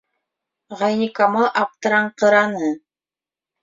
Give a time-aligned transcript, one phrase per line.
[0.79, 2.77] Ғәйникамал аптыраңҡыраны: